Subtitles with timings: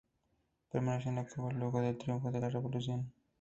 [0.71, 3.13] Permaneció en Cuba luego del triunfo de la Revolución.